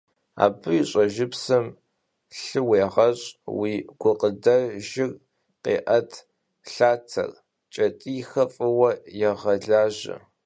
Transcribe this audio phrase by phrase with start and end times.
[0.43, 1.65] Абы и щӏэжыпсым
[2.41, 3.25] лъы уегъэщӏ,
[3.59, 5.11] уи гукъыдэжыр
[5.63, 6.11] къеӏэт,
[6.71, 7.31] лъатэр,
[7.73, 8.91] кӏэтӏийхэр фӏыуэ
[9.29, 10.15] егъэлажьэ.